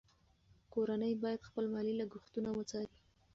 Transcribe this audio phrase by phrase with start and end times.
[0.73, 2.97] کورنۍ باید خپل مالي لګښتونه وڅاري.